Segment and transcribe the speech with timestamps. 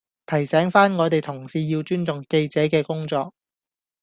[0.25, 3.35] 提醒番我哋同事要尊重記者嘅工作